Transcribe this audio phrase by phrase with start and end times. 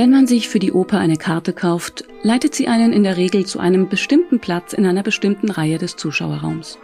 [0.00, 3.44] Wenn man sich für die Oper eine Karte kauft, leitet sie einen in der Regel
[3.44, 6.78] zu einem bestimmten Platz in einer bestimmten Reihe des Zuschauerraums.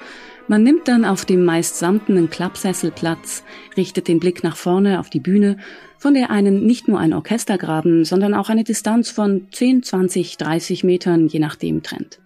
[0.48, 3.42] Man nimmt dann auf dem meist samtenen Klappsessel Platz,
[3.74, 5.56] richtet den Blick nach vorne auf die Bühne,
[5.96, 10.84] von der einen nicht nur ein Orchestergraben, sondern auch eine Distanz von 10, 20, 30
[10.84, 12.20] Metern je nachdem trennt.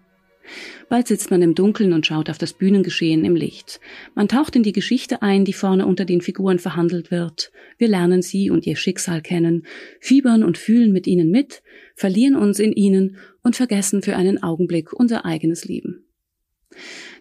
[0.88, 3.80] Bald sitzt man im Dunkeln und schaut auf das Bühnengeschehen im Licht.
[4.14, 7.52] Man taucht in die Geschichte ein, die vorne unter den Figuren verhandelt wird.
[7.78, 9.66] Wir lernen sie und ihr Schicksal kennen,
[10.00, 11.62] fiebern und fühlen mit ihnen mit,
[11.95, 16.04] verlieren uns in ihnen und vergessen für einen Augenblick unser eigenes Leben.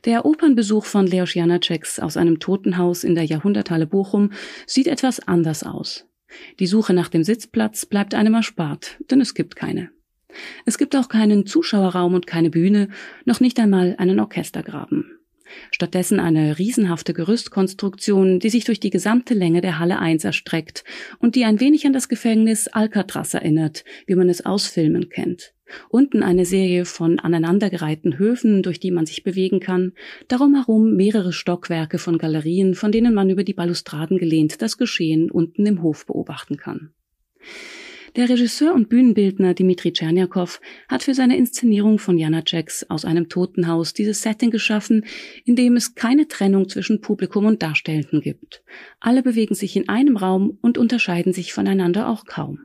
[0.06, 4.32] Der Opernbesuch von Leos Janaceks aus einem Totenhaus in der Jahrhunderthalle Bochum
[4.66, 6.06] sieht etwas anders aus.
[6.60, 9.90] Die Suche nach dem Sitzplatz bleibt einem erspart, denn es gibt keine.
[10.66, 12.90] Es gibt auch keinen Zuschauerraum und keine Bühne,
[13.26, 15.20] noch nicht einmal einen Orchestergraben.
[15.72, 20.84] Stattdessen eine riesenhafte Gerüstkonstruktion, die sich durch die gesamte Länge der Halle 1 erstreckt
[21.20, 25.54] und die ein wenig an das Gefängnis Alcatraz erinnert, wie man es aus Filmen kennt.
[25.90, 29.94] Unten eine Serie von aneinandergereihten Höfen, durch die man sich bewegen kann,
[30.28, 35.30] darum herum mehrere Stockwerke von Galerien, von denen man über die Balustraden gelehnt das Geschehen
[35.30, 36.92] unten im Hof beobachten kann.
[38.16, 43.94] Der Regisseur und Bühnenbildner Dimitri Tscherniakow hat für seine Inszenierung von Janaceks aus einem Totenhaus
[43.94, 45.06] dieses Setting geschaffen,
[45.46, 48.64] in dem es keine Trennung zwischen Publikum und Darstellenden gibt.
[49.00, 52.60] Alle bewegen sich in einem Raum und unterscheiden sich voneinander auch kaum.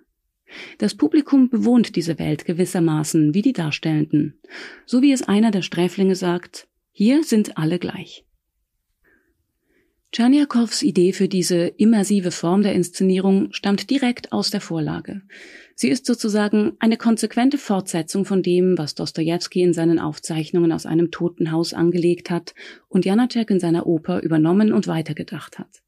[0.78, 4.38] Das Publikum bewohnt diese Welt gewissermaßen wie die Darstellenden.
[4.86, 8.24] So wie es einer der Sträflinge sagt, hier sind alle gleich.
[10.14, 15.22] Tscherniakows Idee für diese immersive Form der Inszenierung stammt direkt aus der Vorlage.
[15.74, 21.10] Sie ist sozusagen eine konsequente Fortsetzung von dem, was Dostojewski in seinen Aufzeichnungen aus einem
[21.10, 22.54] Totenhaus angelegt hat
[22.86, 25.82] und Janacek in seiner Oper übernommen und weitergedacht hat.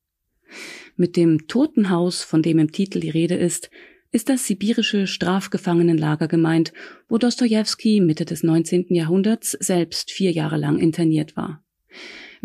[0.96, 3.70] Mit dem Totenhaus, von dem im Titel die Rede ist,
[4.10, 6.72] ist das sibirische Strafgefangenenlager gemeint,
[7.08, 8.86] wo Dostojewski Mitte des 19.
[8.88, 11.62] Jahrhunderts selbst vier Jahre lang interniert war.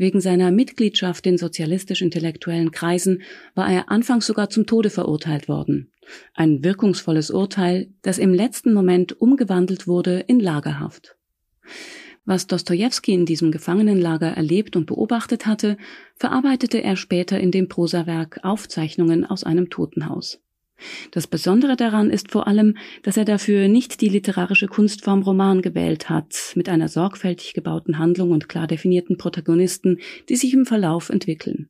[0.01, 3.21] Wegen seiner Mitgliedschaft in sozialistisch-intellektuellen Kreisen
[3.53, 5.91] war er anfangs sogar zum Tode verurteilt worden.
[6.33, 11.17] Ein wirkungsvolles Urteil, das im letzten Moment umgewandelt wurde in Lagerhaft.
[12.25, 15.77] Was Dostojewski in diesem Gefangenenlager erlebt und beobachtet hatte,
[16.15, 20.41] verarbeitete er später in dem Prosawerk Aufzeichnungen aus einem Totenhaus.
[21.11, 26.09] Das Besondere daran ist vor allem, dass er dafür nicht die literarische Kunstform Roman gewählt
[26.09, 29.99] hat, mit einer sorgfältig gebauten Handlung und klar definierten Protagonisten,
[30.29, 31.69] die sich im Verlauf entwickeln.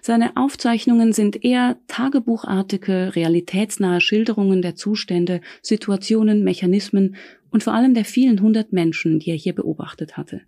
[0.00, 7.16] Seine Aufzeichnungen sind eher tagebuchartige, realitätsnahe Schilderungen der Zustände, Situationen, Mechanismen
[7.50, 10.42] und vor allem der vielen hundert Menschen, die er hier beobachtet hatte.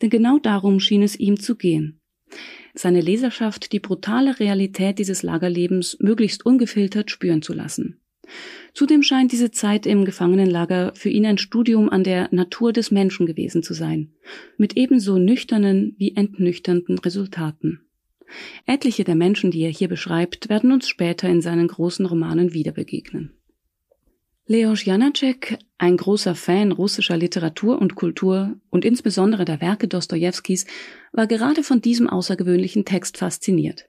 [0.00, 2.00] Denn genau darum schien es ihm zu gehen
[2.74, 8.00] seine Leserschaft die brutale Realität dieses Lagerlebens möglichst ungefiltert spüren zu lassen.
[8.72, 13.26] Zudem scheint diese Zeit im Gefangenenlager für ihn ein Studium an der Natur des Menschen
[13.26, 14.12] gewesen zu sein,
[14.56, 17.80] mit ebenso nüchternen wie entnüchternden Resultaten.
[18.66, 22.72] Etliche der Menschen, die er hier beschreibt, werden uns später in seinen großen Romanen wieder
[22.72, 23.33] begegnen.
[24.46, 30.66] Leos Janacek, ein großer Fan russischer Literatur und Kultur und insbesondere der Werke Dostojewskis,
[31.12, 33.88] war gerade von diesem außergewöhnlichen Text fasziniert.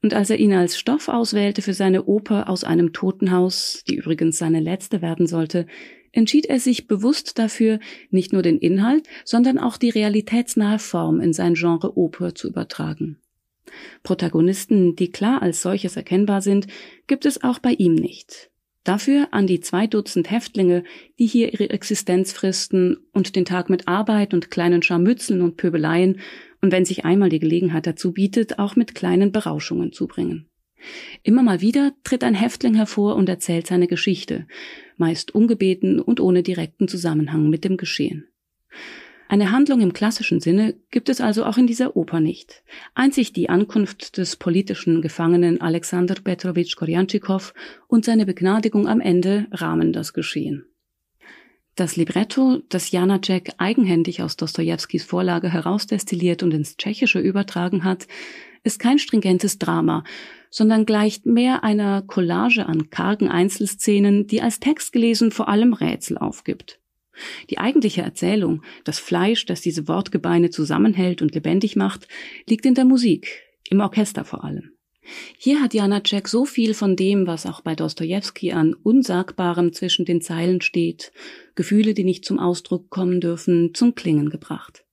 [0.00, 4.38] Und als er ihn als Stoff auswählte für seine Oper aus einem Totenhaus, die übrigens
[4.38, 5.66] seine letzte werden sollte,
[6.12, 7.80] entschied er sich bewusst dafür,
[8.10, 13.18] nicht nur den Inhalt, sondern auch die realitätsnahe Form in sein Genre Oper zu übertragen.
[14.04, 16.68] Protagonisten, die klar als solches erkennbar sind,
[17.08, 18.49] gibt es auch bei ihm nicht.
[18.84, 20.84] Dafür an die zwei Dutzend Häftlinge,
[21.18, 26.20] die hier ihre Existenz fristen und den Tag mit Arbeit und kleinen Scharmützeln und Pöbeleien
[26.62, 30.46] und wenn sich einmal die Gelegenheit dazu bietet, auch mit kleinen Berauschungen zubringen.
[31.22, 34.46] Immer mal wieder tritt ein Häftling hervor und erzählt seine Geschichte,
[34.96, 38.28] meist ungebeten und ohne direkten Zusammenhang mit dem Geschehen.
[39.30, 42.64] Eine Handlung im klassischen Sinne gibt es also auch in dieser Oper nicht.
[42.96, 47.54] Einzig die Ankunft des politischen Gefangenen Alexander Petrovich Korjanschikow
[47.86, 50.66] und seine Begnadigung am Ende rahmen das Geschehen.
[51.76, 58.08] Das Libretto, das Janacek eigenhändig aus Dostojewskis Vorlage herausdestilliert und ins Tschechische übertragen hat,
[58.64, 60.02] ist kein stringentes Drama,
[60.50, 66.18] sondern gleicht mehr einer Collage an kargen Einzelszenen, die als Text gelesen vor allem Rätsel
[66.18, 66.79] aufgibt.
[67.50, 72.08] Die eigentliche Erzählung, das Fleisch, das diese Wortgebeine zusammenhält und lebendig macht,
[72.48, 74.72] liegt in der Musik, im Orchester vor allem.
[75.38, 80.20] Hier hat Janacek so viel von dem, was auch bei Dostojewski an Unsagbarem zwischen den
[80.20, 81.12] Zeilen steht,
[81.54, 84.84] Gefühle, die nicht zum Ausdruck kommen dürfen, zum Klingen gebracht.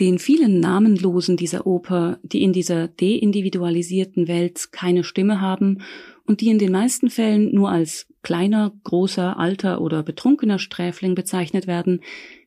[0.00, 5.82] Den vielen Namenlosen dieser Oper, die in dieser deindividualisierten Welt keine Stimme haben
[6.26, 11.66] und die in den meisten Fällen nur als kleiner, großer, alter oder betrunkener Sträfling bezeichnet
[11.66, 12.00] werden,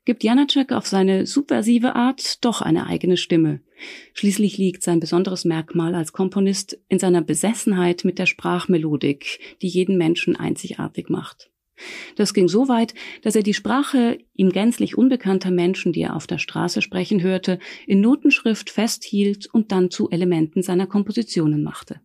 [0.05, 3.61] gibt Janacek auf seine subversive Art doch eine eigene Stimme.
[4.13, 9.97] Schließlich liegt sein besonderes Merkmal als Komponist in seiner Besessenheit mit der Sprachmelodik, die jeden
[9.97, 11.49] Menschen einzigartig macht.
[12.15, 16.27] Das ging so weit, dass er die Sprache ihm gänzlich unbekannter Menschen, die er auf
[16.27, 21.99] der Straße sprechen hörte, in Notenschrift festhielt und dann zu Elementen seiner Kompositionen machte.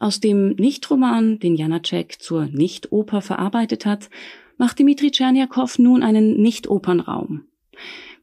[0.00, 4.08] Aus dem Nichtroman, den Janacek zur Nichtoper verarbeitet hat,
[4.56, 7.44] macht Dmitri Tscherniakow nun einen Nicht-Opernraum.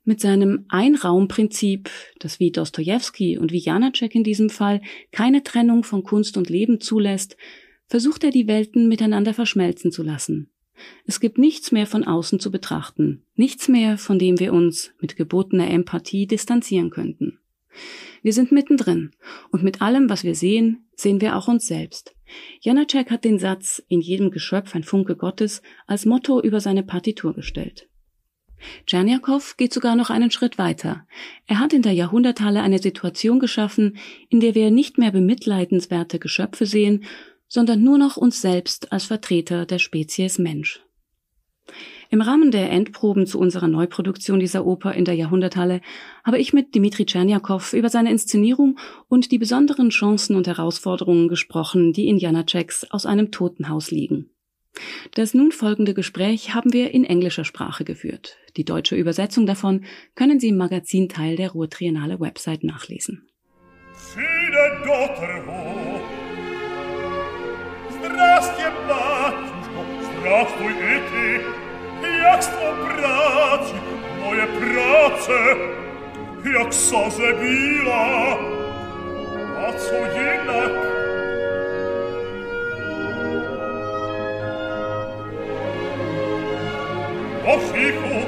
[0.03, 4.81] Mit seinem Einraumprinzip, das wie Dostoevsky und wie Janacek in diesem Fall
[5.11, 7.37] keine Trennung von Kunst und Leben zulässt,
[7.85, 10.49] versucht er die Welten miteinander verschmelzen zu lassen.
[11.05, 15.15] Es gibt nichts mehr von außen zu betrachten, nichts mehr, von dem wir uns mit
[15.15, 17.37] gebotener Empathie distanzieren könnten.
[18.23, 19.11] Wir sind mittendrin
[19.51, 22.13] und mit allem, was wir sehen, sehen wir auch uns selbst.
[22.61, 27.33] Janacek hat den Satz in jedem Geschöpf ein Funke Gottes als Motto über seine Partitur
[27.33, 27.87] gestellt.
[28.85, 31.05] Tscherniakow geht sogar noch einen Schritt weiter.
[31.45, 33.97] Er hat in der Jahrhunderthalle eine Situation geschaffen,
[34.29, 37.05] in der wir nicht mehr bemitleidenswerte Geschöpfe sehen,
[37.47, 40.81] sondern nur noch uns selbst als Vertreter der Spezies Mensch.
[42.10, 45.80] Im Rahmen der Endproben zu unserer Neuproduktion dieser Oper in der Jahrhunderthalle
[46.24, 48.78] habe ich mit Dmitri Tscherniakow über seine Inszenierung
[49.08, 54.30] und die besonderen Chancen und Herausforderungen gesprochen, die in Janaceks aus einem Totenhaus liegen.
[55.14, 58.38] Das nun folgende Gespräch haben wir in englischer Sprache geführt.
[58.56, 59.84] Die deutsche Übersetzung davon
[60.14, 63.28] können Sie im Magazinteil der Ruhrtriennale Website nachlesen.
[70.22, 71.65] Здравствуй, батюшко,
[72.16, 72.22] здравствуй и ты.
[72.22, 73.74] Як ство праці,
[74.24, 75.56] моє праце,
[76.44, 78.36] як созе біла,
[79.66, 80.92] а co jednak
[87.44, 88.26] Po cichu,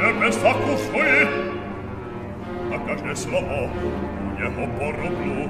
[0.00, 1.26] nie bez zakuszy,
[2.74, 3.68] a każde słowo
[4.24, 5.48] u niego poroblu.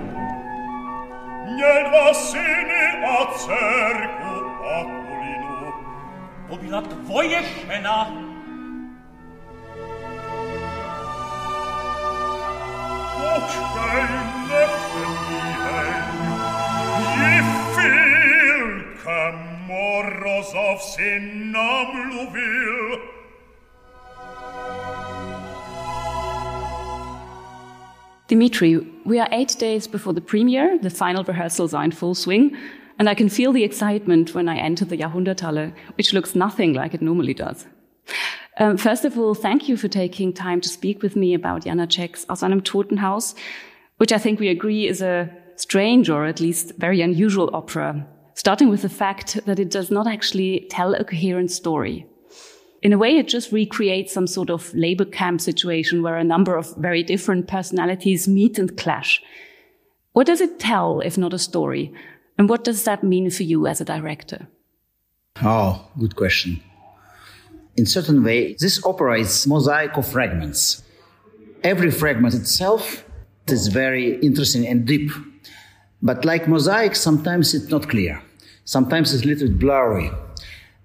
[1.57, 5.04] Nie dwa syny, a cerku Akulinu.
[6.50, 8.12] To byla tvoje žena.
[13.16, 14.04] Počkej,
[14.50, 15.92] nepřemíhej,
[17.18, 17.42] ji
[17.76, 19.32] Filka
[19.68, 21.20] Morozov si
[21.52, 23.00] namluvil,
[28.28, 30.80] Dimitri, we are eight days before the premiere.
[30.82, 32.58] The final rehearsals are in full swing.
[32.98, 36.94] And I can feel the excitement when I enter the Jahrhunderthalle, which looks nothing like
[36.94, 37.68] it normally does.
[38.58, 42.26] Um, first of all, thank you for taking time to speak with me about Janacek's
[42.30, 43.36] Aus einem Totenhaus,
[43.98, 48.70] which I think we agree is a strange or at least very unusual opera, starting
[48.70, 52.08] with the fact that it does not actually tell a coherent story
[52.86, 56.56] in a way, it just recreates some sort of labor camp situation where a number
[56.56, 59.24] of very different personalities meet and clash.
[60.14, 61.92] What does it tell, if not a story?
[62.38, 64.48] And what does that mean for you as a director?
[65.42, 66.62] Oh, good question.
[67.78, 70.84] In certain way, this opera is mosaic of fragments.
[71.64, 73.04] Every fragment itself
[73.48, 75.12] is very interesting and deep.
[76.02, 78.22] But like mosaic, sometimes it's not clear.
[78.64, 80.12] Sometimes it's a little bit blurry.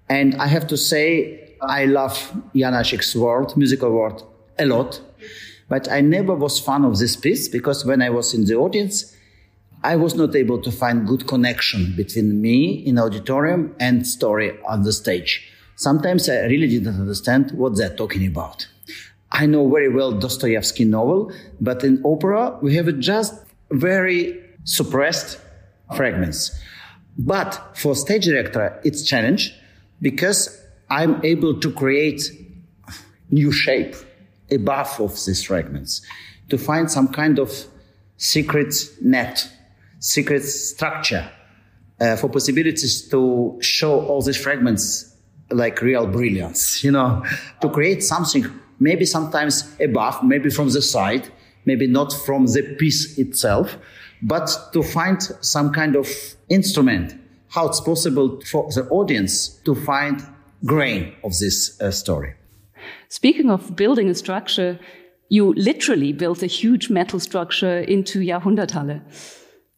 [0.09, 2.15] And I have to say, I love
[2.53, 4.23] Janacek's world, musical world,
[4.59, 4.99] a lot.
[5.69, 9.15] But I never was fan of this piece because when I was in the audience,
[9.83, 14.83] I was not able to find good connection between me in auditorium and story on
[14.83, 15.51] the stage.
[15.75, 18.67] Sometimes I really didn't understand what they're talking about.
[19.31, 23.33] I know very well Dostoevsky novel, but in opera we have just
[23.71, 25.39] very suppressed
[25.95, 26.51] fragments.
[27.17, 29.55] But for stage director, it's challenge
[30.01, 32.21] because I'm able to create
[33.29, 33.95] new shape
[34.51, 36.01] above of these fragments
[36.49, 37.65] to find some kind of
[38.17, 39.49] secret net,
[40.01, 41.29] secret structure
[42.01, 45.15] uh, for possibilities to show all these fragments
[45.51, 47.23] like real brilliance, you know,
[47.61, 48.45] to create something
[48.79, 51.29] maybe sometimes above, maybe from the side,
[51.65, 53.77] maybe not from the piece itself,
[54.23, 56.07] but to find some kind of
[56.49, 57.13] instrument,
[57.49, 60.25] how it's possible for the audience to find
[60.65, 62.33] grain of this uh, story.
[63.09, 64.79] Speaking of building a structure,
[65.29, 69.01] you literally built a huge metal structure into Jahrhunderthalle.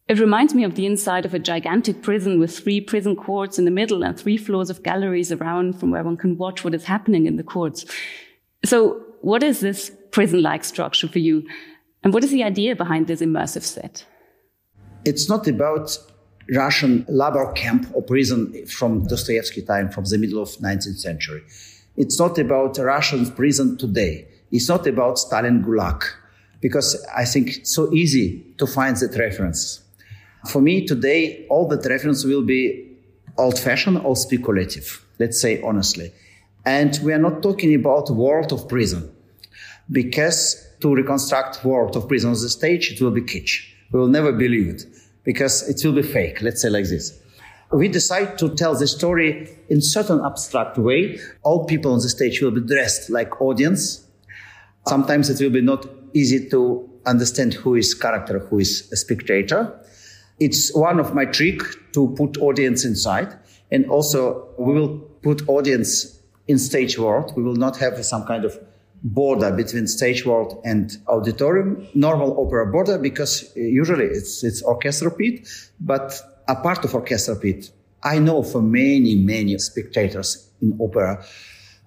[0.06, 3.64] It reminds me of the inside of a gigantic prison with three prison courts in
[3.64, 6.84] the middle and three floors of galleries around from where one can watch what is
[6.84, 7.86] happening in the courts.
[8.66, 11.48] So, what is this prison like structure for you?
[12.02, 14.04] And what is the idea behind this immersive set?
[15.06, 15.96] It's not about
[16.54, 21.42] Russian labor camp or prison from Dostoevsky time, from the middle of 19th century.
[21.96, 24.28] It's not about Russian prison today.
[24.50, 26.04] It's not about Stalin Gulag,
[26.60, 29.83] because I think it's so easy to find that reference.
[30.46, 32.96] For me today, all that reference will be
[33.38, 36.12] old-fashioned or speculative, let's say honestly.
[36.64, 39.10] And we are not talking about world of prison,
[39.90, 43.66] because to reconstruct world of prison on the stage, it will be kitsch.
[43.92, 44.86] We will never believe it
[45.24, 46.42] because it will be fake.
[46.42, 47.18] Let's say like this.
[47.72, 51.18] We decide to tell the story in certain abstract way.
[51.42, 54.06] All people on the stage will be dressed like audience.
[54.86, 59.80] Sometimes it will be not easy to understand who is character, who is a spectator.
[60.40, 61.60] It's one of my trick
[61.92, 63.38] to put audience inside.
[63.70, 67.32] And also we will put audience in stage world.
[67.36, 68.58] We will not have some kind of
[69.02, 75.10] border between stage world and auditorium, normal opera border, because uh, usually it's, it's orchestra
[75.10, 75.46] pit,
[75.78, 77.70] but a part of orchestra pit.
[78.02, 81.24] I know for many, many spectators in opera,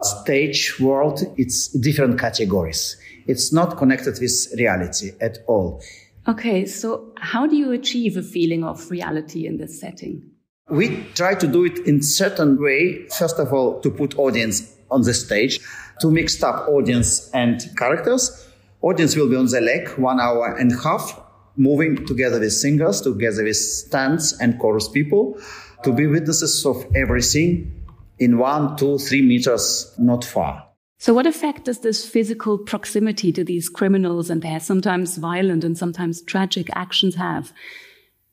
[0.02, 2.98] stage world, it's different categories.
[3.28, 5.82] It's not connected with reality at all.
[6.28, 10.30] Okay, so how do you achieve a feeling of reality in this setting?
[10.70, 13.08] We try to do it in certain way.
[13.18, 15.62] First of all, to put audience on the stage
[16.02, 18.46] to mix up audience and characters.
[18.82, 21.20] Audience will be on the leg, one hour and a half,
[21.56, 25.40] moving together with singers, together with stands and chorus people,
[25.84, 27.86] to be witnesses of everything
[28.20, 30.67] in one, two, three meters, not far.
[31.00, 35.78] So, what effect does this physical proximity to these criminals and their sometimes violent and
[35.78, 37.54] sometimes tragic actions have?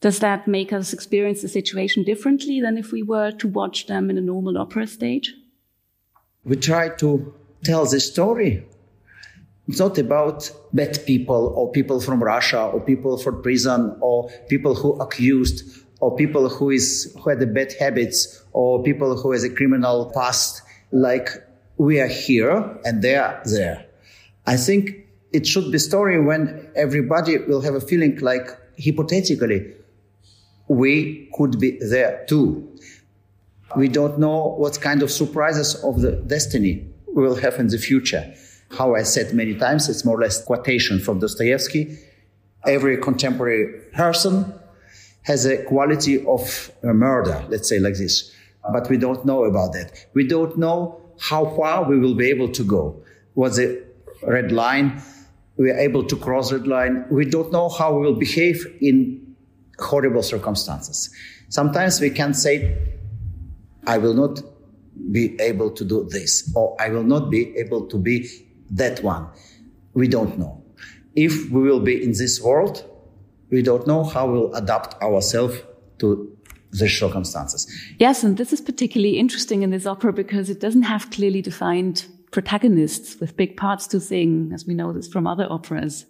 [0.01, 4.11] Does that make us experience the situation differently than if we were to watch them
[4.11, 5.35] in a normal opera stage?
[6.45, 8.67] We try to tell the story.
[9.69, 14.75] It's not about bad people or people from Russia or people from prison or people
[14.75, 19.51] who accused or people who is who had bad habits or people who has a
[19.51, 20.63] criminal past.
[20.93, 21.29] Like
[21.77, 23.87] we are here and they are there.
[24.47, 28.49] I think it should be story when everybody will have a feeling like
[28.83, 29.75] hypothetically
[30.69, 32.71] we could be there too.
[33.77, 38.35] We don't know what kind of surprises of the destiny will have in the future.
[38.71, 41.99] How I said many times, it's more or less quotation from Dostoevsky.
[42.67, 44.53] Every contemporary person
[45.23, 48.33] has a quality of a murder, let's say like this.
[48.73, 50.07] But we don't know about that.
[50.15, 53.03] We don't know how far we will be able to go.
[53.35, 53.85] Was the
[54.23, 55.03] red line?
[55.57, 57.07] We are able to cross red line.
[57.11, 59.37] We don't know how we will behave in
[59.79, 61.11] horrible circumstances.
[61.49, 62.77] Sometimes we can say,
[63.87, 64.41] I will not
[65.11, 68.29] be able to do this, or I will not be able to be
[68.71, 69.29] that one.
[69.93, 70.63] We don't know.
[71.15, 72.85] If we will be in this world,
[73.51, 75.57] we don't know how we'll adapt ourselves
[75.99, 76.34] to
[76.79, 77.71] the circumstances.
[77.99, 82.07] Yes, and this is particularly interesting in this opera because it doesn't have clearly defined
[82.33, 86.05] protagonists with big parts to sing, as we know this from other operas.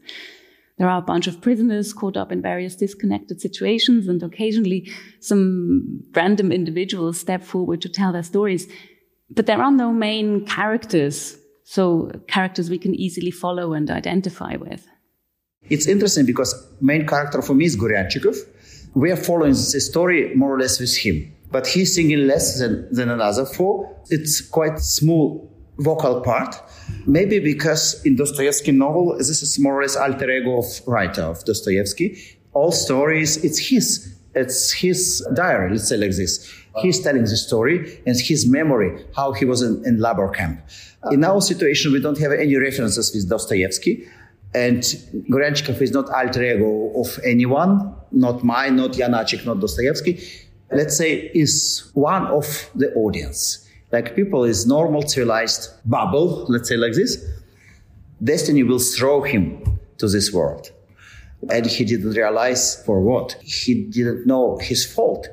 [0.78, 4.90] There are a bunch of prisoners caught up in various disconnected situations, and occasionally
[5.20, 8.66] some random individuals step forward to tell their stories.
[9.30, 14.86] But there are no main characters, so characters we can easily follow and identify with.
[15.68, 18.36] It's interesting because main character for me is Goryanchikov.
[18.94, 22.86] We are following the story more or less with him, but he's singing less than,
[22.94, 23.92] than another four.
[24.08, 26.54] It's quite small vocal part.
[27.04, 31.44] Maybe because in Dostoevsky novel, this is more or less alter ego of writer of
[31.44, 32.16] Dostoevsky.
[32.52, 36.48] All stories, it's his, it's his diary, let's say like this.
[36.80, 40.60] He's telling the story and his memory, how he was in, in labor camp.
[41.10, 44.08] In our situation, we don't have any references with Dostoevsky.
[44.54, 44.82] And
[45.30, 50.22] Goryanchikov is not alter ego of anyone, not mine, not Janacek, not Dostoevsky.
[50.70, 56.76] Let's say is one of the audience like people is normal civilized bubble, let's say
[56.76, 57.12] like this,
[58.22, 60.72] destiny will throw him to this world.
[61.48, 63.36] And he didn't realize for what.
[63.42, 65.28] He didn't know his fault.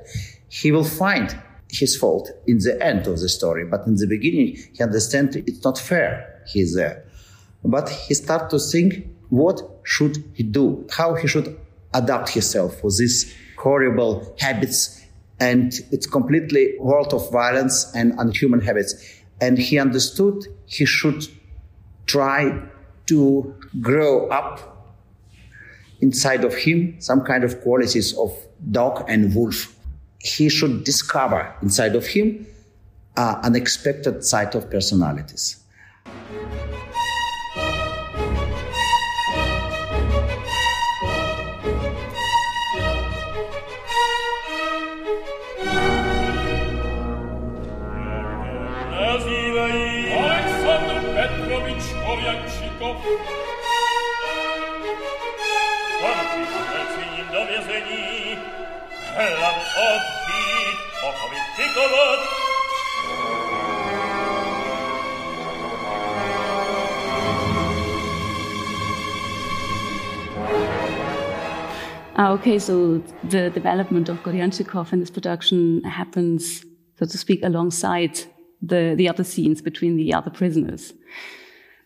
[0.50, 1.28] He will find
[1.70, 3.64] his fault in the end of the story.
[3.66, 6.44] But in the beginning, he understands it's not fair.
[6.54, 7.04] He's there.
[7.64, 10.86] But he start to think what should he do?
[10.92, 11.48] How he should
[11.94, 15.02] adapt himself for these horrible habits
[15.40, 18.94] and it's completely world of violence and unhuman habits.
[19.42, 21.28] And he understood he should
[22.06, 22.62] try
[23.08, 24.96] to grow up
[26.00, 28.32] inside of him some kind of qualities of
[28.70, 29.76] dog and wolf.
[30.20, 32.46] He should discover inside of him
[33.18, 35.58] uh, unexpected side of personalities.
[72.32, 72.98] Okay, so
[73.30, 76.64] the development of Goryanchikov in this production happens,
[76.98, 78.20] so to speak, alongside
[78.62, 80.94] the, the other scenes between the other prisoners.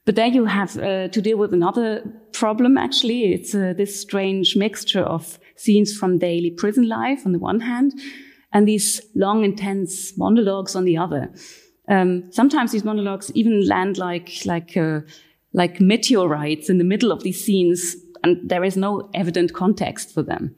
[0.06, 3.34] But there you have uh, to deal with another problem, actually.
[3.34, 7.94] It's uh, this strange mixture of scenes from daily prison life on the one hand,
[8.54, 11.34] and these long, intense monologues on the other.
[11.88, 15.02] Um, sometimes these monologues even land like, like, uh,
[15.54, 20.24] like meteorites in the middle of these scenes, and there is no evident context for
[20.24, 20.56] them.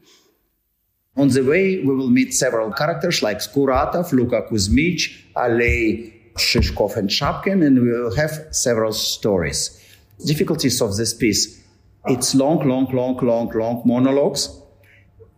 [1.15, 7.09] On the way, we will meet several characters like Skuratov, Luka Kuzmich, Alei Shishkov, and
[7.09, 9.83] Shapkin, and we will have several stories.
[10.25, 11.63] Difficulties of this piece
[12.07, 14.61] it's long, long, long, long, long monologues.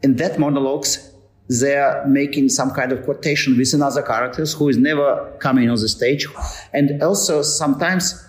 [0.01, 1.13] In that monologues,
[1.49, 5.89] they're making some kind of quotation with another characters who is never coming on the
[5.89, 6.27] stage.
[6.73, 8.23] And also sometimes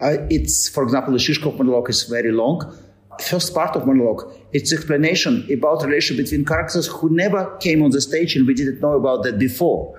[0.00, 2.76] uh, it's, for example, the Shishkov monologue is very long.
[3.20, 8.00] First part of monologue, it's explanation about relation between characters who never came on the
[8.00, 9.98] stage and we didn't know about that before.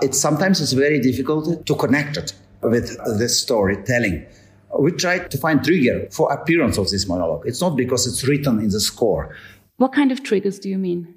[0.00, 2.32] It's sometimes it's very difficult to connect it
[2.62, 4.24] with this storytelling.
[4.78, 7.42] We try to find trigger for appearance of this monologue.
[7.46, 9.36] It's not because it's written in the score.
[9.80, 11.14] What kind of triggers do you mean?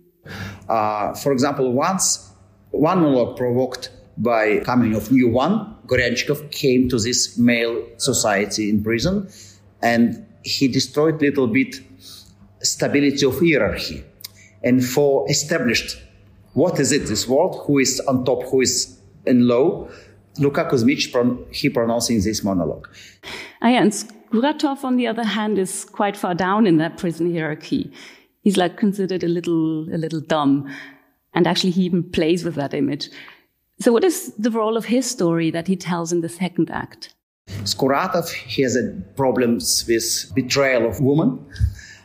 [0.70, 2.32] Uh, for example, once
[2.72, 8.82] one monologue provoked by coming of new one, Goryanchikov came to this male society in
[8.82, 9.28] prison
[9.82, 11.82] and he destroyed a little bit
[12.62, 14.02] stability of hierarchy.
[14.64, 16.02] And for established
[16.54, 19.90] what is it, this world, who is on top, who is in low,
[20.38, 22.88] Luka Kuzmich, he pronouncing this monologue.
[23.62, 27.30] Ah, yeah, and Skuratov, on the other hand, is quite far down in that prison
[27.30, 27.92] hierarchy
[28.44, 30.70] he's like considered a little, a little dumb.
[31.34, 33.10] And actually he even plays with that image.
[33.80, 37.14] So what is the role of his story that he tells in the second act?
[37.64, 38.78] Skuratov, he has
[39.16, 41.44] problems with betrayal of woman,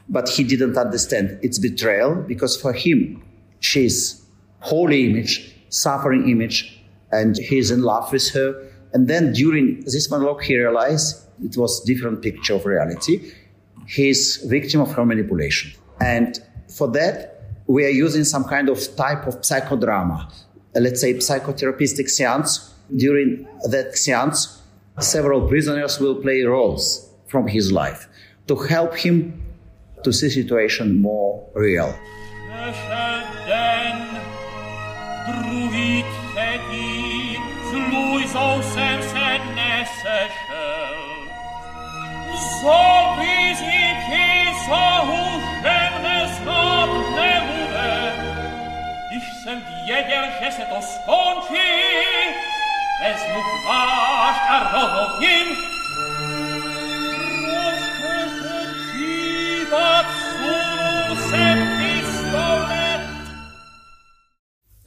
[0.09, 3.22] but he didn't understand its betrayal because for him,
[3.61, 4.24] she's
[4.61, 8.70] holy image, suffering image, and he's in love with her.
[8.92, 13.33] And then during this monologue, he realized it was different picture of reality.
[13.87, 15.78] He's victim of her manipulation.
[16.01, 16.39] And
[16.77, 20.33] for that, we are using some kind of type of psychodrama,
[20.75, 22.75] let's say psychotherapeutic seance.
[22.97, 24.63] During that seance,
[25.01, 28.09] several prisoners will play roles from his life
[28.47, 29.43] to help him
[30.05, 31.95] to see situation more real.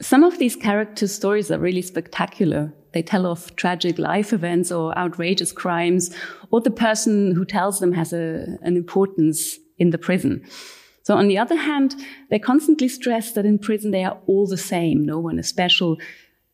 [0.00, 2.74] Some of these character stories are really spectacular.
[2.92, 6.14] They tell of tragic life events or outrageous crimes,
[6.50, 10.44] or the person who tells them has a, an importance in the prison.
[11.04, 11.96] So on the other hand,
[12.30, 15.04] they constantly stress that in prison they are all the same.
[15.04, 15.96] No one is special.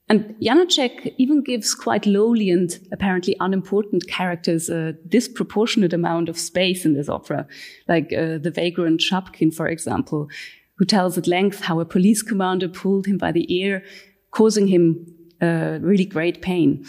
[0.09, 6.87] And Janacek even gives quite lowly and apparently unimportant characters a disproportionate amount of space
[6.87, 7.47] in this opera,
[7.89, 10.29] like uh, the vagrant Shapkin, for example,
[10.77, 13.83] who tells at length how a police commander pulled him by the ear,
[14.31, 16.85] causing him uh, really great pain.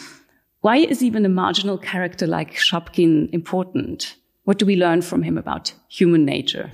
[0.62, 4.16] Why is even a marginal character like Shapkin important?
[4.44, 6.70] What do we learn from him about human nature?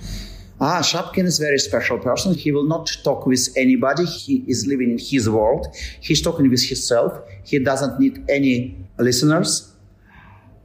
[0.60, 2.34] Ah, Shapkin is a very special person.
[2.34, 4.06] He will not talk with anybody.
[4.06, 5.66] He is living in his world.
[6.00, 7.12] He's talking with himself.
[7.44, 9.70] He doesn't need any listeners.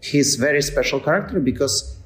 [0.02, 2.00] He's very special character because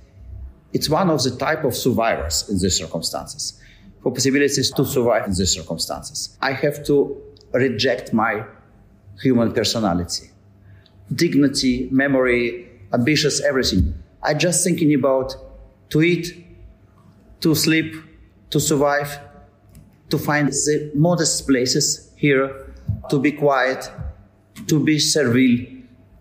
[0.74, 3.62] it's one of the type of survivors in these circumstances.
[4.02, 7.22] For possibilities to survive in these circumstances, I have to
[7.54, 8.44] reject my
[9.22, 10.30] human personality,
[11.14, 13.94] dignity, memory, ambitious, everything.
[14.22, 15.36] I just thinking about
[15.90, 16.46] to eat,
[17.42, 17.94] to sleep,
[18.50, 19.20] to survive,
[20.10, 22.74] to find the modest places here,
[23.10, 23.90] to be quiet,
[24.68, 25.66] to be servile.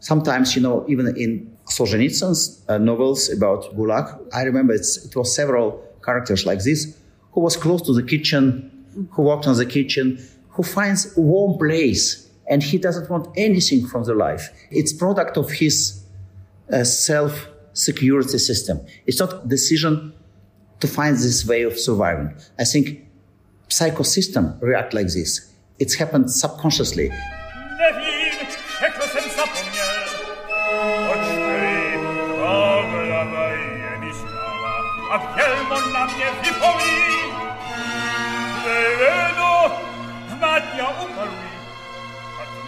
[0.00, 5.82] Sometimes, you know, even in Solzhenitsyn's uh, novels about Gulag, I remember it was several
[6.04, 6.96] characters like this
[7.32, 10.18] who was close to the kitchen, who worked on the kitchen,
[10.50, 14.50] who finds warm place and he doesn't want anything from the life.
[14.70, 16.04] It's product of his
[16.72, 18.80] uh, self security system.
[19.06, 20.12] It's not decision
[20.80, 22.34] to find this way of surviving.
[22.58, 23.06] I think
[23.68, 25.52] psychosystem react like this.
[25.78, 27.10] It's happened subconsciously.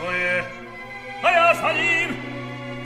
[0.02, 0.44] moje,
[1.22, 2.16] a ja za nim.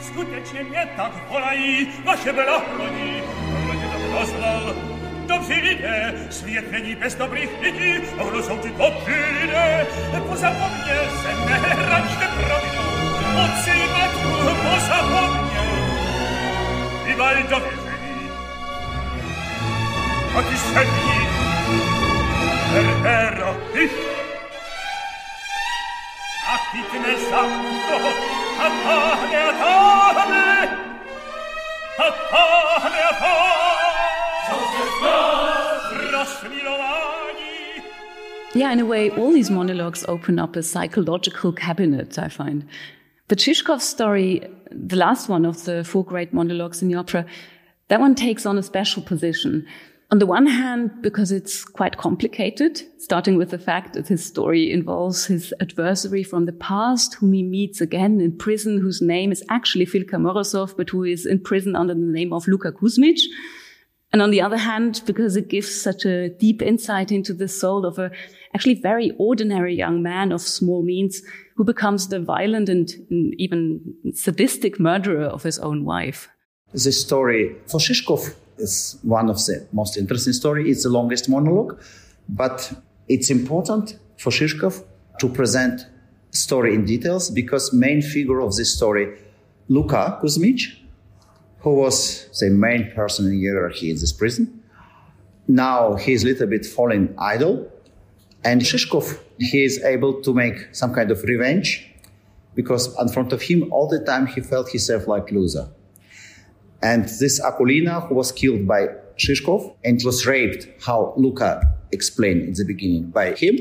[0.00, 3.22] Skutecznie mnie tak wolaj, wasze bela broni.
[3.66, 4.90] Mnie tak rozwał.
[5.50, 7.50] виде, свет świetleni bez без добрых
[8.20, 8.64] oglosą а в
[9.44, 9.86] idę.
[10.28, 11.56] Poza po mnie, zenne
[11.90, 12.84] rać te prowinu,
[13.34, 14.30] mocy i matku,
[14.64, 15.62] poza po mnie.
[17.12, 18.28] I waldo wierzeni.
[20.36, 21.18] A ty szedni,
[22.72, 23.49] herero,
[26.74, 28.40] ich, a chytne za ucho,
[38.52, 42.66] Yeah, in a way, all these monologues open up a psychological cabinet, I find.
[43.28, 47.24] The Shishkov story, the last one of the four great monologues in the opera,
[47.88, 49.66] that one takes on a special position
[50.12, 54.72] on the one hand, because it's quite complicated, starting with the fact that his story
[54.72, 59.44] involves his adversary from the past, whom he meets again in prison, whose name is
[59.48, 63.22] actually Filka Morozov, but who is in prison under the name of Luka Kuzmich.
[64.12, 67.86] And on the other hand, because it gives such a deep insight into the soul
[67.86, 68.10] of a
[68.52, 71.22] actually very ordinary young man of small means
[71.54, 72.90] who becomes the violent and
[73.38, 73.80] even
[74.12, 76.28] sadistic murderer of his own wife.
[76.72, 80.70] The story for Shishkov is one of the most interesting story.
[80.70, 81.80] It's the longest monologue,
[82.28, 82.72] but
[83.08, 84.84] it's important for Shishkov
[85.18, 85.86] to present
[86.30, 89.18] story in details because main figure of this story,
[89.68, 90.78] Luka Kuzmich,
[91.60, 94.62] who was the main person in hierarchy in this prison.
[95.48, 97.70] Now he's a little bit fallen idol.
[98.44, 101.90] and Shishkov he is able to make some kind of revenge
[102.54, 105.68] because in front of him all the time he felt himself like loser.
[106.82, 111.60] And this Akulina, who was killed by Shishkov and was raped, how Luka
[111.92, 113.58] explained in the beginning, by him.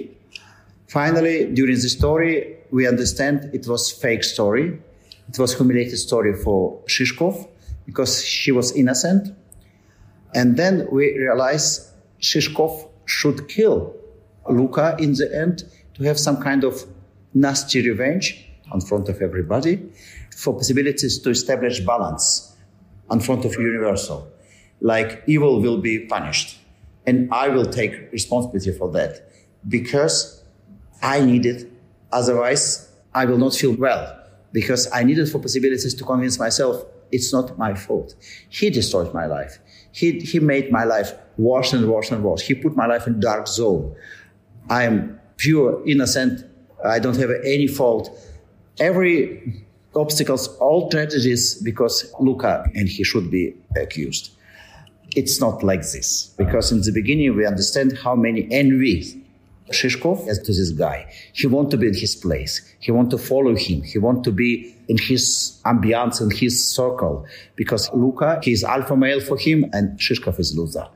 [0.88, 4.80] Finally, during the story, we understand it was fake story.
[5.28, 7.48] It was humiliated story for Shishkov
[7.86, 9.36] because she was innocent.
[10.34, 13.96] And then we realize Shishkov should kill
[14.48, 15.64] Luka in the end
[15.96, 16.86] to have some kind of
[17.34, 19.92] nasty revenge in front of everybody
[20.36, 22.49] for possibilities to establish balance
[23.12, 24.28] in front of universal.
[24.82, 26.60] Like evil will be punished.
[27.06, 29.32] And I will take responsibility for that
[29.68, 30.44] because
[31.02, 31.72] I need it.
[32.12, 34.16] Otherwise, I will not feel well
[34.52, 38.16] because I needed for possibilities to convince myself it's not my fault.
[38.50, 39.60] He destroyed my life.
[39.92, 42.42] He, he made my life worse and worse and worse.
[42.42, 43.96] He put my life in dark zone.
[44.70, 46.46] I am pure, innocent.
[46.86, 48.16] I don't have any fault.
[48.80, 54.32] Every obstacles, all tragedies because Luka and he should be accused.
[55.16, 59.24] It's not like this because in the beginning we understand how many envy
[59.72, 61.12] Shishkov has to this guy.
[61.34, 62.62] He want to be in his place.
[62.80, 63.82] He want to follow him.
[63.84, 67.26] He want to be in his ambiance, in his circle
[67.56, 70.88] because Luka, he is alpha male for him and Shishkov is loser.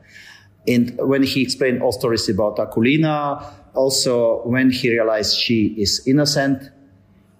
[0.66, 6.70] And when he explained all stories about Akulina, also when he realized she is innocent,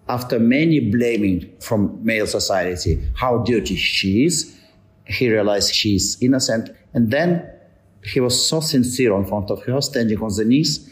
[0.09, 4.59] after many blaming from male society how dirty she is,
[5.07, 6.71] he realized she is innocent.
[6.93, 7.51] And then
[8.03, 10.90] he was so sincere in front of her, standing on the knees,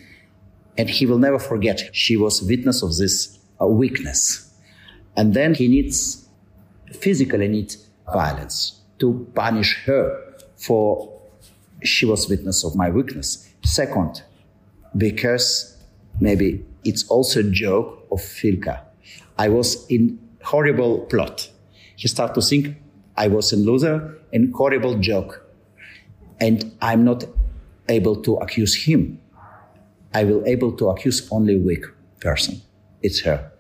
[0.78, 4.50] and he will never forget she was witness of this uh, weakness.
[5.16, 6.26] And then he needs,
[6.92, 11.20] physically needs violence to punish her for
[11.82, 13.48] she was witness of my weakness.
[13.64, 14.22] Second,
[14.96, 15.76] because
[16.20, 18.80] maybe it's also a joke of Filka
[19.42, 21.50] I was in horrible plot.
[21.96, 22.76] He started to think
[23.16, 25.44] I was a loser and horrible joke.
[26.40, 27.24] And I'm not
[27.88, 29.18] able to accuse him.
[30.14, 31.84] I will able to accuse only weak
[32.20, 32.62] person.
[33.02, 33.50] It's her.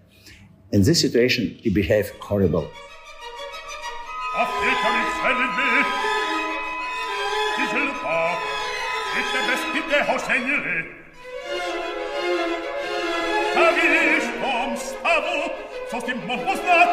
[0.70, 2.68] In this situation, he behaved horrible.
[15.92, 16.90] sosti mohusnat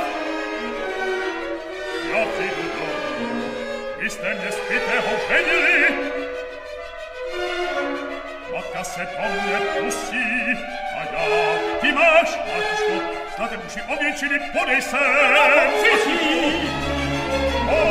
[2.12, 2.88] ja fiduto
[4.06, 5.78] iste mne spite hoženili
[8.54, 10.26] matka se polne pusi
[10.98, 11.26] a ja
[11.82, 12.96] ti maš matiško
[13.34, 15.04] šta te muši objećili podej se
[17.72, 17.82] o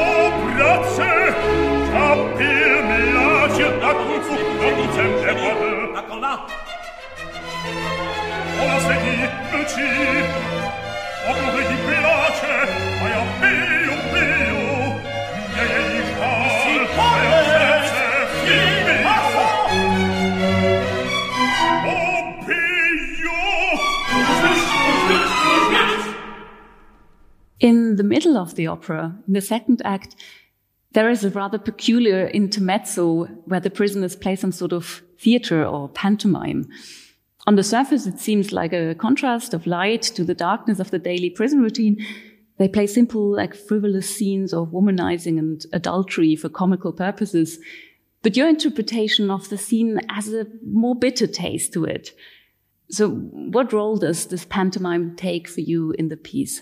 [0.45, 1.13] brace
[1.93, 6.37] kapir mlađe na kucu na kucem ne vode na kola
[8.63, 9.89] Ona se ti vlči,
[27.61, 30.15] In the middle of the opera, in the second act,
[30.93, 35.89] there is a rather peculiar intermezzo where the prisoners play some sort of theater or
[35.89, 36.69] pantomime.
[37.49, 40.99] On the surface, it seems like a contrast of light to the darkness of the
[40.99, 41.97] daily prison routine.
[42.59, 47.59] They play simple, like frivolous scenes of womanizing and adultery for comical purposes.
[48.21, 52.11] But your interpretation of the scene has a more bitter taste to it.
[52.91, 56.61] So, what role does this pantomime take for you in the piece?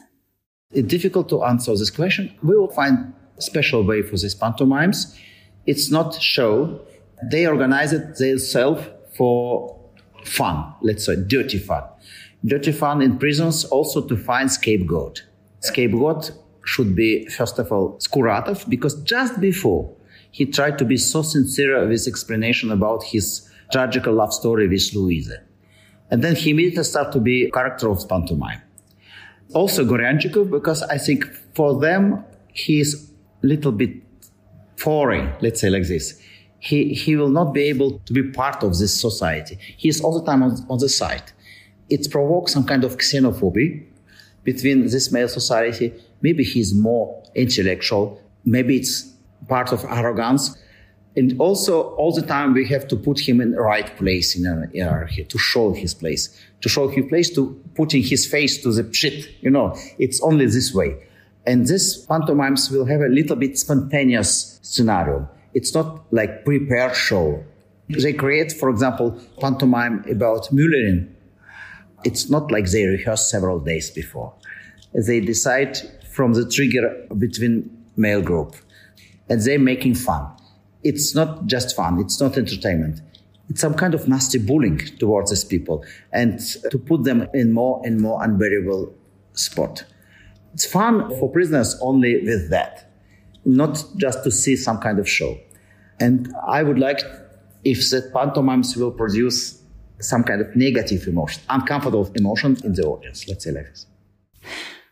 [0.70, 2.32] It's difficult to answer this question.
[2.44, 5.18] We will find a special way for these pantomimes.
[5.66, 6.86] It's not show.
[7.28, 9.75] They organize it themselves for
[10.26, 11.82] fun, let's say dirty fun.
[12.44, 15.24] Dirty fun in prisons also to find scapegoat.
[15.60, 16.32] Scapegoat
[16.64, 19.94] should be, first of all, Skuratov, because just before
[20.30, 25.32] he tried to be so sincere with explanation about his tragical love story with Louise.
[26.10, 28.62] And then he immediately started to be character of pantomime
[29.54, 33.10] also Goryanchikov because I think for them he's
[33.42, 33.90] a little bit
[34.76, 36.20] foreign, let's say like this.
[36.66, 39.56] He, he will not be able to be part of this society.
[39.76, 41.30] He is all the time on, on the side.
[41.88, 43.84] It provokes some kind of xenophobia
[44.42, 45.94] between this male society.
[46.22, 48.20] Maybe he's more intellectual.
[48.44, 49.12] Maybe it's
[49.48, 50.58] part of arrogance.
[51.14, 54.44] And also, all the time, we have to put him in the right place in
[54.44, 56.22] an hierarchy to show his place,
[56.62, 57.42] to show his place, to
[57.74, 59.18] putting his face to the shit.
[59.40, 60.96] You know, it's only this way.
[61.46, 65.28] And this pantomimes will have a little bit spontaneous scenario.
[65.58, 67.44] It's not like prepared show.
[67.88, 69.08] They create, for example,
[69.40, 70.98] pantomime about Müllerin.
[72.04, 74.34] It's not like they rehearse several days before.
[74.94, 75.72] They decide
[76.16, 77.54] from the trigger between
[77.96, 78.54] male group
[79.28, 80.24] and they're making fun
[80.86, 81.98] it's not just fun.
[81.98, 83.00] It's not entertainment.
[83.48, 86.38] It's some kind of nasty bullying towards these people and
[86.70, 88.94] to put them in more and more unbearable
[89.32, 89.84] spot.
[90.54, 92.90] It's fun for prisoners only with that,
[93.44, 95.38] not just to see some kind of show.
[96.00, 97.00] And I would like
[97.64, 99.60] if the pantomimes will produce
[100.00, 103.86] some kind of negative emotion, uncomfortable emotion in the audience, let's say like this.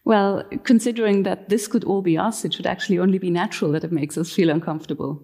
[0.04, 3.84] Well, considering that this could all be us, it should actually only be natural that
[3.84, 5.22] it makes us feel uncomfortable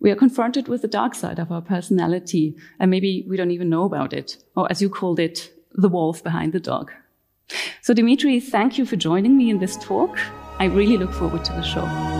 [0.00, 3.68] we are confronted with the dark side of our personality, and maybe we don't even
[3.68, 6.90] know about it, or as you called it, the wolf behind the dog.
[7.82, 10.18] So, Dimitri, thank you for joining me in this talk.
[10.58, 12.19] I really look forward to the show.